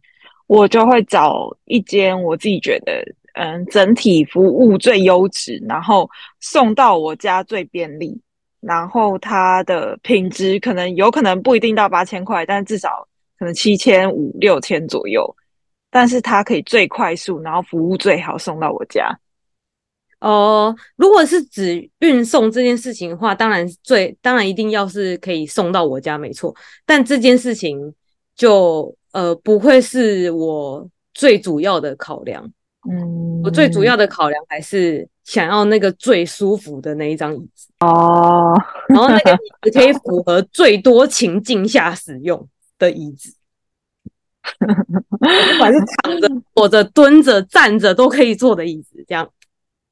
[0.46, 6.06] 我就会找一间我自己觉得，嗯，整体服务最优质，然后
[6.40, 8.20] 送到我家最便利，
[8.66, 13.06] 然后它的品质可能有可能不一定到八千块，但至少
[13.38, 15.36] 可能七千五六千左右，
[15.90, 19.08] 但是它可以最快速，然后服务最好送到我家。
[20.20, 26.54] 哦，如果是指运送这件事情的话，当然最当然一定要是可以送到我家，没错。
[26.86, 27.94] 但这件事情
[28.34, 32.50] 就呃不会是我最主要的考量。
[32.90, 38.54] 嗯，我最主要的考量还是想要那个最舒服的那一张椅子哦，
[38.88, 39.32] 然后那个
[39.66, 42.46] 椅子可以符合最多情境下使用
[42.78, 43.34] 的椅子，
[44.58, 49.28] 不管是躺着、 坐着、蹲着、站着都可以坐的椅子，这样。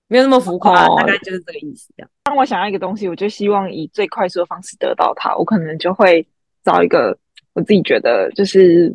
[0.09, 1.89] 没有那么浮夸，哦，大概就是这个意思。
[1.97, 5.35] 这样，当我想要一个东西，我就希望以最快速的方式得到它。
[5.35, 6.27] 我可能就会
[6.63, 7.17] 找一个
[7.55, 8.95] 我自己觉得就是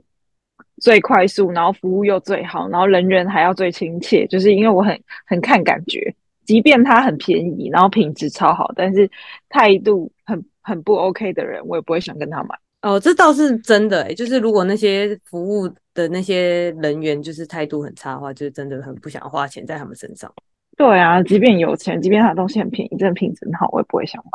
[0.81, 4.25] 最快速，然后服务又最好，然后人员还要最亲切。
[4.27, 6.13] 就是因为我很很看感觉，
[6.45, 9.09] 即便它很便宜，然后品质超好，但是
[9.49, 12.55] 态度很很不 OK 的人，我也不会想跟他买。
[12.83, 20.31] 哦，这倒是真的，欸，就是如果那些服务的那些人员就是态度很差的话，就是真的很不想花钱在他们身上。
[20.77, 24.31] 对啊，即便有钱，即便他的东西很便宜，真的品质很好，我也不会想买。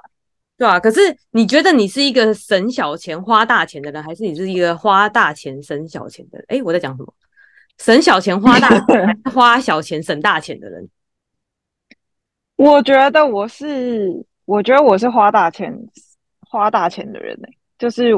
[0.59, 1.01] 对啊，可是
[1.33, 6.47] 你觉得你是一个省小钱花大钱的人，还是你是一个花大钱省小钱的人？
[6.49, 7.15] 哎，我在讲什么？
[7.79, 10.89] 省小钱花大钱，花小钱省大钱的人？
[12.57, 15.77] 我觉得我是，我觉得我是花大钱
[16.41, 18.13] 花大钱的人呢、就是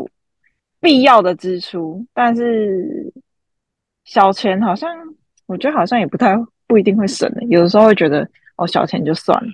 [0.80, 3.12] 必要的支出，但是
[4.04, 4.90] 小钱好像，
[5.46, 6.36] 我觉得好像也不太。
[6.66, 9.52] 不一定会省的，有的时候会觉得哦，小钱就算了，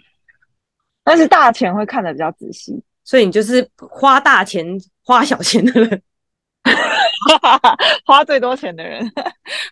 [1.02, 4.66] 但是大钱会看得比较仔细，所以你就是花大钱
[5.04, 6.02] 花小钱的人，
[8.04, 9.10] 花最多钱的人，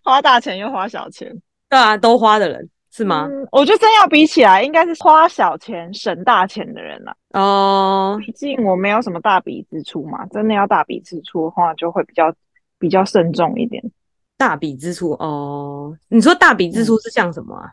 [0.02, 1.30] 花大钱又花小钱，
[1.68, 3.28] 对啊，都花的人是吗？
[3.30, 7.14] 嗯，我觉得真要比起来，应该是花小钱省大钱的人了。
[7.30, 12.34] 哦，毕竟我没有什么大笔支出嘛，真的要大笔支出的话，就会比较
[12.78, 13.82] 比较慎重一点。
[14.36, 17.70] 大笔支出哦，你说大笔支出是像什么啊？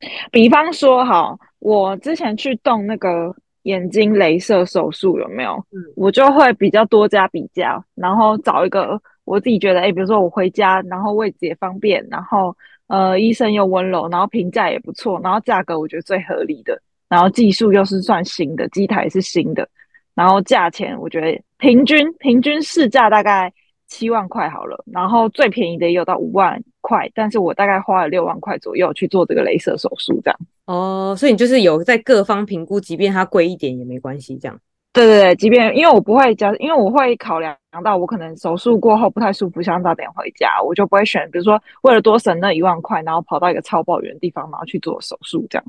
[0.00, 5.52] 嗯、比方说，哈，我之前去动那个眼睛镭射手术，有没有？
[5.72, 12.54] 嗯，我就会比较多加比较，然后找一个我自己觉得，哎、欸，比如说我回家，然后位置也方便，然后
[12.88, 19.66] 呃，医生又温柔，然后评价也不错，然后价格我觉得最合理的，然后技术又是算新的，机台是新的，
[20.14, 23.50] 然后价钱我觉得平均平均市价大概。
[23.86, 30.40] 七万块好了，然后最便宜的也有到五万块，但是我大概花了六万块左右去做这个镭射手术，这样。
[30.66, 34.58] 哦，所以你就是有在各方评估，即便它贵一点也没关系，这样。
[34.92, 45.64] 对对对，即便因为我不会加，因为我会考量到我可能手术过后不太舒服，想早点回家，我就不会选，比如说为了多省那一万块，然后跑到一个超抱远的地方，然后去做手术这样。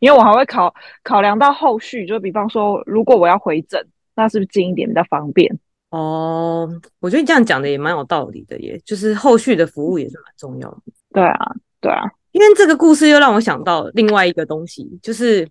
[0.00, 0.74] 因为我还会考
[1.04, 5.56] 考量到后续，就比方说如果我要回诊，那是不是近一点比较方便？
[5.90, 6.66] 哦，
[7.00, 10.78] 我觉得你这样讲的也蛮有道理的耶，就是后续的服务也是蛮重要的。
[11.12, 15.46] 对啊，对啊，因为这个故事又让我想到另外一个东西，就是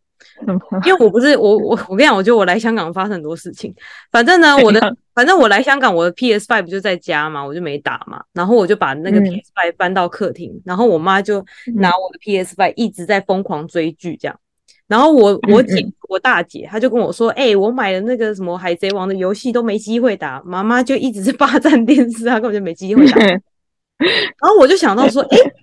[0.85, 3.73] 因为我不是我我我跟你讲，我觉得我来香港发生很多事情。
[4.11, 4.79] 反正呢， 我的
[5.13, 14.39] 反正我来香港，我的 PS Five 不就在家嘛，我就没打嘛，然后我就把那个 PS Five 搬到客厅，嗯、然后我妈就拿我的 PS Five 一直在疯狂追剧这样。
[14.87, 23.17] 然后我我姐我大姐她就跟我说，哎、欸，我买的那个什么海贼王的游戏都没机会打，妈妈就一直是霸占电视，她根本就没机会打。
[24.01, 25.53] 然后我就想到说，哎、欸，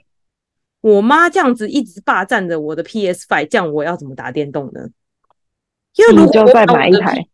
[0.81, 4.89] 我妈这样子一直霸占着我的 PS Five，这样我要怎么打电动呢？
[5.95, 7.27] 因为如果我就再买一台，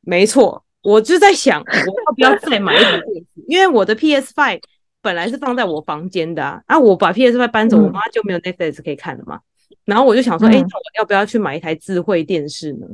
[0.00, 3.26] 没错，我就在想，我要不要再买一台电视？
[3.46, 4.60] 因为我的 PS Five
[5.00, 9.40] 本来是放在我房间的啊，啊，我把 PS Five 搬走，我妈就没有 Netflix 可以看了嘛。
[9.84, 12.86] 然后我就想说，哎、嗯，那我要不要去买一台智慧电视呢？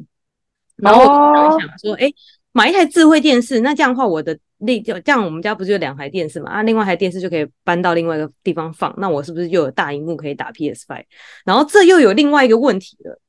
[0.77, 2.13] 然后我想说，哎、哦，
[2.53, 6.51] 买一台智慧电视，那这样的话，我的另就这样，我们家不是有两台电视嘛？
[6.51, 11.05] 啊，另外一台电视就可以搬到另外一个地方放，那我是不是又有大荧幕可以打 PS Five？
[11.45, 13.21] 然后这又有另外一个问题了，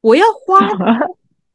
[0.00, 0.60] 我要花。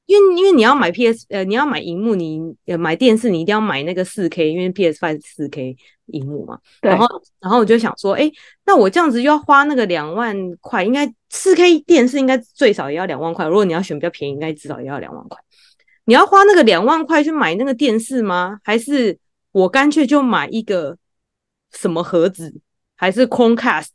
[0.10, 5.78] 因为因为你要买 PS 呃，你要买荧幕，你呃买电视，你一定要买那个四 K，因为 PS Five 是四 K
[6.08, 6.58] 荧幕嘛。
[6.82, 7.06] 然后
[7.40, 8.32] 然后我就想说，哎，
[8.66, 13.46] 那我这样子又要花那个两万块，应该四 K 电视应该最少也要两万块。
[13.46, 15.40] 如果你要选比较便宜，应该至少也要两万块。
[16.10, 18.58] 你要花那个两万块去买那个电视吗？
[18.64, 19.16] 还是
[19.52, 20.98] 我干脆就买一个
[21.72, 22.52] 什么盒子，
[22.96, 23.90] 还是 Chromecast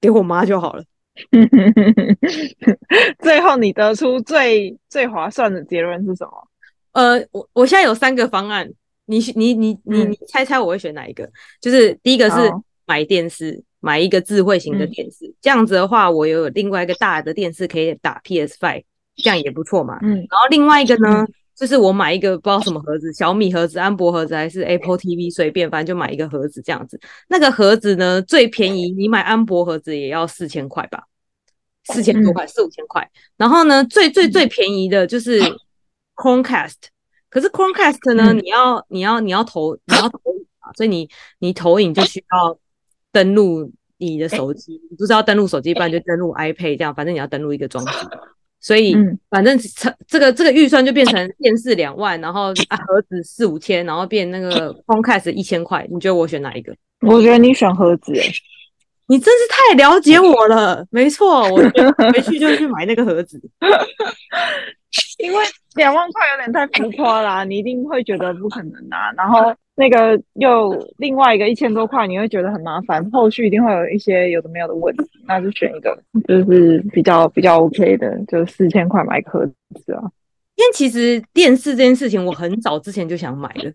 [0.00, 0.82] 给我妈就好了？
[3.22, 6.48] 最后你得出最最划算的结论是什么？
[6.90, 8.68] 呃，我我现在有三个方案，
[9.04, 11.22] 你你你你你猜猜我会选哪一个？
[11.26, 12.36] 嗯、就是第一个是
[12.86, 18.82] 买电视，买一个智慧型的电视，嗯、这样子的话，我有另外一个大的电视可以打 PS5，
[19.16, 19.98] 这样也不错嘛。
[20.02, 21.22] 嗯，然后另外一个呢？
[21.22, 27.00] 嗯就是我买一个不知道什么盒子，小米盒子、安博盒子还是 Apple TV，随便，反正就买一个盒子这样子。
[27.30, 31.04] 那个盒子呢，最便宜，你买安博盒子也要四千块吧，
[31.84, 33.10] 四千多块，四五千块。
[33.38, 35.40] 然后呢，最最最便宜的就是
[36.16, 36.74] Chromecast，
[37.30, 41.08] 可是 Chromecast 呢，你要你要你要投你要投影啊，所以你
[41.38, 42.58] 你投影就需要
[43.10, 47.92] 登录你的手机，你不是要登录手机，不然就登录 iPad 这样，反正你要登录一个装置。
[48.66, 48.96] 所以，
[49.30, 55.86] 反正这这个这个预算就变成电视两万，然后啊盒子四五千，然后变那个 Chromecast 一千块。
[55.88, 56.74] 你觉得我选哪一个？
[57.02, 58.12] 我觉得你选盒子，
[59.06, 60.84] 你真是太了解我了。
[60.90, 61.58] 没错，我
[62.12, 63.40] 回去就去买那个盒子。
[65.18, 65.44] 因为
[65.76, 69.12] 两万块有点太浮夸啦，你一定会觉得不可能啊。
[69.16, 75.04] 然后那个又另外一个一千多块，你会觉得很麻烦，后续一定会有一些有的没有的问题。
[75.28, 75.96] 那就选一个
[76.26, 80.02] 就是比较比较 OK 的，就四千块买个盒子啊。
[80.56, 83.70] 因为其实电视这件事情，我很早之前就想买了。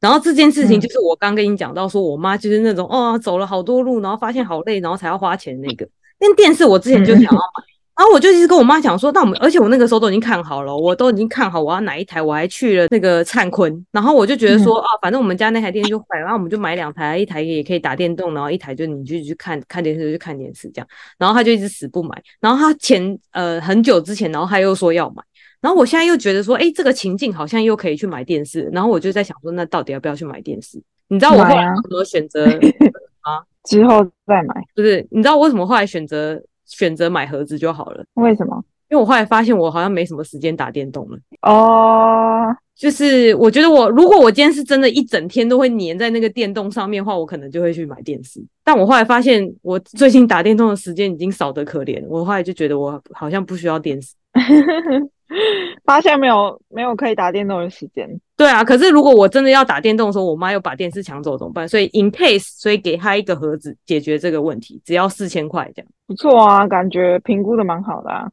[0.00, 5.88] 然后这件事情就是我刚跟你讲到，说我妈就是那种哦，走了好多路，然后发现好累，然后才要花钱那个。
[6.20, 7.64] 因为电视我之前就想要买。
[7.98, 13.84] 然后我就一直跟我妈讲说，那我们，而且我那个时候都已经看好了，我都已经看好我要哪一台，我还去了那个灿坤。
[13.90, 20.86] 然后我就觉得说，啊，反正我们家那台电视就坏了，然后我们就买两台，一台也可以打电动，然后一台就你就去看看电视就去看电视这样。
[21.18, 22.22] 然后他就一直死不买。
[22.40, 25.20] 然后他前呃很久之前，然后他又说要买。
[25.60, 28.70] 然后我现在又觉得说，哎，这个情境好像又可以去买电视。
[28.72, 30.80] 然后我就在想说，那到底要不要去买电视？
[31.08, 32.46] 你知道我后来为什么选择
[33.26, 33.42] 啊？
[33.64, 34.54] 之后再买？
[34.76, 36.40] 不是，你知道我为什么后来选择？
[36.68, 38.04] 选择买盒子就好了。
[38.14, 38.62] 为什么？
[38.90, 41.18] 因为我后来发现我好像没什么时间打电动了。
[41.42, 42.56] 哦，oh.
[42.74, 48.42] 就是我觉得我如果我今天是真的一整天都会黏在那个电动上面的话，我可能就会去买电视。
[48.64, 54.14] 但我后来发现我最近打电动的时间已经少得可怜，我后来就觉得我好像不需要电视。
[55.84, 58.08] 发现没有没有可以打电动的时间。
[58.36, 61.68] 对啊，可是如果我真的要打电动的时候，我妈又把电视抢走怎么办？
[61.68, 65.90] 所以 in case，所以给她一个盒子解决这个问题，只要四千块这样。
[66.06, 68.28] 不错啊，感觉评估的蛮好的啊，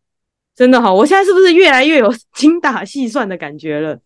[0.56, 0.94] 真的好。
[0.94, 4.00] 我现在是不是越来越有精打细算的感觉了？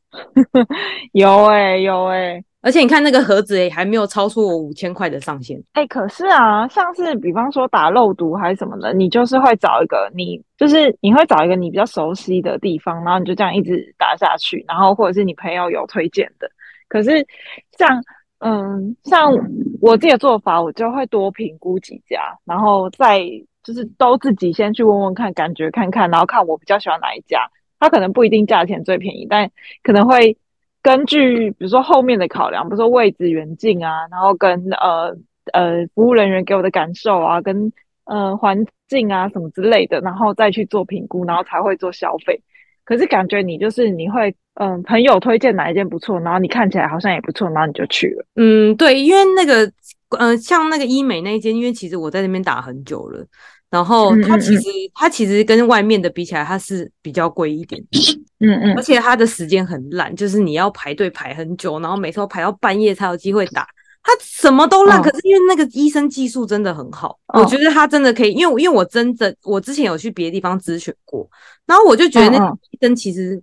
[1.14, 5.58] 有诶、欸、有诶、欸而且你看那个盒子也，还没有超出我五千块的上限。
[5.74, 16.52] 哎、可是啊，像是比方说打肉毒还是什么的，你就是会找一个你，就是你会找一个你比较熟悉的地方，然后你就这样一直打下去，然后或者是你朋友有推荐的。
[16.90, 17.26] 可是
[17.78, 18.04] 像
[18.40, 19.32] 嗯，像
[19.80, 23.22] 我自己的做法，我就会多评估几家，然后再
[23.64, 27.50] 就是都自己先去问问看，感觉看看，然后看我比较喜欢哪一家。
[27.80, 29.50] 它可能不一定价钱最便宜，但
[29.82, 30.38] 可能会。
[30.82, 35.16] 根据比如说后面的考量，比如说位置远近啊，然后跟呃
[35.54, 37.72] 呃服务人员给我的感受啊，跟
[38.06, 42.42] 呃环境啊什么之类的，然后再去做评估，然后才会做消费。
[42.84, 48.26] 可是感觉你就是你会嗯、朋友推荐哪一间不错，然后你看起来好像也不错，然后你就去了。
[48.36, 49.72] 嗯，对，因为那个
[50.18, 53.26] 呃像那个医美那一间，因为其实我在那边打很久了。
[53.70, 57.80] 然后它其实嗯嗯嗯它其实跟外面的比起来，它是比较贵一点，
[58.40, 63.68] 嗯嗯，而且它的时间很烂，就是你要排队排很久，然后每次都排到半夜才有机会打，
[64.02, 65.00] 它什么都烂。
[65.00, 71.30] 哦、可是因为那个医生技术真的很好，哦、我觉得他真的可以，因为因为我真的我之前有去别的地方咨询过，
[71.68, 73.40] 然后我就觉得那医生其实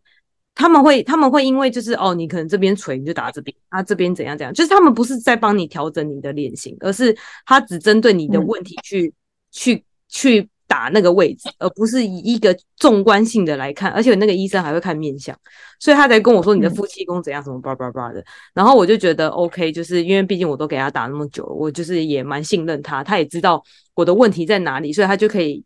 [0.56, 9.12] 他们会他们会因为就是哦，你可能这边垂你就打这边，啊这边怎样怎样，就是他们不是在帮你调整你的脸型，而是他只针对你的问题去、嗯、
[9.52, 9.84] 去。
[10.08, 15.36] 去打那个位置，而不是以一个纵观性的来看，而且那个医生还会看面相，
[15.78, 18.24] 所以他才跟我说你的夫妻宫怎样，什么叭叭叭的。
[18.52, 23.62] 然后我就觉得 OK，就是因为毕竟我都给他打那么久，我就是也蛮信任他，他也知道
[23.94, 25.62] 我的问题在哪里，所以他就可以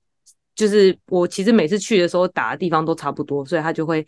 [0.55, 4.07] 就是我其实每次去的时候打的地方都差不多，所以他就会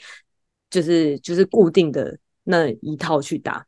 [0.70, 3.64] 就是就是固定的那一套去打。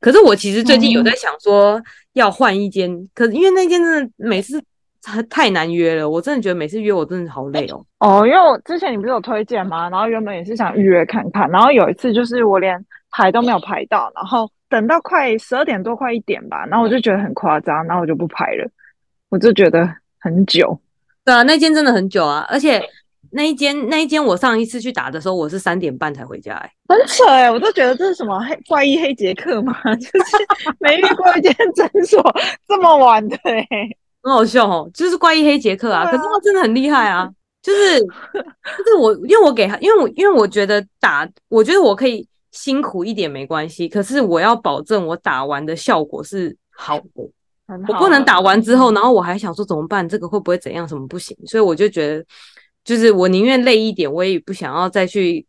[0.00, 1.80] 可是我其实最近有在想说
[2.14, 4.62] 要换一间，嗯、可是因为那间真的每次
[5.06, 7.84] 太 太难约了，我真的觉得每次约我真的好累哦。
[8.00, 9.88] 哦，因为我之前你不是有推荐吗？
[9.88, 18.68] 然后原本也是想预约看看，然后有一次就是我连排都没有排到，然后等到快十二点多快一点吧，然后我就觉得很夸张，然后我就不排了，
[19.28, 19.88] 我就觉得
[20.18, 20.78] 很久。
[21.24, 22.82] 对啊，那间真的很久啊，而且
[23.32, 30.36] 那一间那一间我上一次去打的时候，我是三点半才回家，欸，哎，很扯哎，欸，我都觉得这是什么黑怪异黑杰克嘛， 就是
[30.78, 32.22] 没遇过一间诊所
[32.68, 33.36] 这么晚的，
[34.26, 37.30] 很好笑哦，就是怪异黑杰克啊，啊可是他真的很厉害啊，
[37.62, 47.06] 就是就是我因为我给他，因为我因为我觉得打，我觉得我可以辛苦一点没关系，可是我要保证我打完的效果是好的。
[47.88, 50.08] 我不能打完之后，然后我还想说怎么办？
[50.08, 50.86] 这个会不会怎样？
[50.86, 51.36] 什么不行？
[51.46, 52.24] 所以我就觉得，
[52.84, 55.44] 就是我宁愿累一点，我也不想要再去，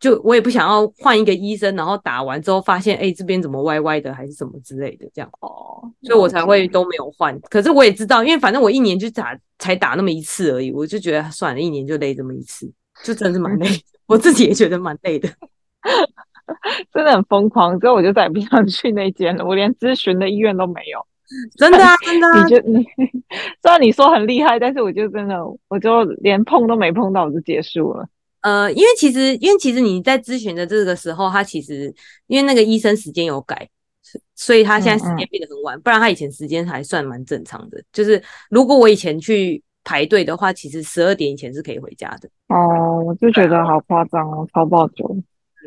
[0.00, 5.30] 就我也不想要换一个医生，然后打完之后发现，哎，这边怎么歪歪的，还是什么之类的，这样。
[5.40, 7.38] 哦，所以我才会都没有换。
[7.42, 12.70] 可是我也知道，因为反正我一年就打才打那么一次而已，我就觉得算了，一年就累这么一次，
[13.04, 13.68] 就真的是蛮累。
[14.06, 15.28] 我自己也觉得蛮累的，
[16.92, 17.78] 真的很疯狂。
[17.78, 21.06] 之后我就再也不想去那间了，我连咨询的医院都没有。
[21.58, 22.42] 真的啊，真的啊！
[22.42, 22.82] 你就你
[23.60, 25.36] 虽然你说很厉害，但是我就真的，
[25.68, 28.08] 我就连碰都没碰到，我就结束了。
[28.48, 31.94] 呃，因为其实，因为其实你在咨询的这个时候，他其实
[32.28, 33.68] 因为那个医生时间有改，
[34.34, 35.76] 所以他现在时间变得很晚。
[35.76, 37.82] 嗯嗯，不然他以前时间还算蛮正常的。
[37.92, 42.28] 就是如果我以前去排队的话，其实十二点以前是可以回家的。
[42.48, 45.16] 哦，我就觉得好夸张哦，超爆久。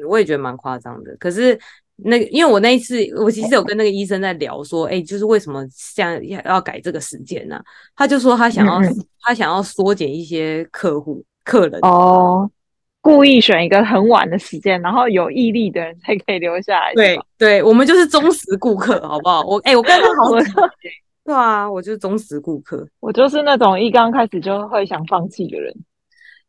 [0.10, 1.60] 我也觉得蛮夸张的，可是。
[2.04, 7.62] 那个，因为我那一次，我其实有跟那个医生在聊，说，哎、欸，就是为什么像要改这个时间呢？
[7.96, 8.82] 他就说他想要，
[9.22, 12.50] 他想要缩减一些客户客人哦，
[13.02, 16.94] 故意选一个很晚的时间，然后有毅力的人才可以留下来。
[16.94, 19.42] 对，对，我们就是忠实顾客， 好不好？
[19.42, 20.46] 我，哎、欸，我刚刚好久，
[21.26, 25.76] 对啊，我就是忠实顾客，我就是那种一刚开始就会想放弃的人。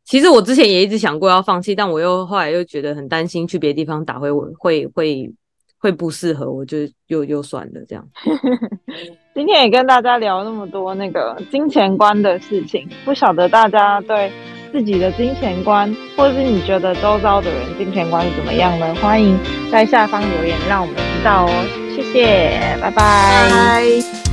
[0.04, 5.32] 其实我之前也一直想过要放弃，但我又后来又觉得很担心去别的地方打会会会。
[5.82, 6.78] 会不适合，我就
[7.08, 8.08] 又又算了这样。
[9.34, 14.30] 今天也跟大家聊那么多那个金钱观的事情，不晓得大家对
[14.72, 18.94] 自己的金钱观，或者是你觉得周遭的人金钱观是怎么样呢？
[19.02, 19.38] 欢迎
[19.70, 21.50] 在下方留言，让我们知道哦。
[21.94, 22.90] 谢谢，拜拜。
[22.90, 24.31] 拜拜。